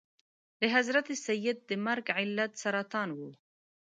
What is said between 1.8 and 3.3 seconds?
مرګ علت سرطان و.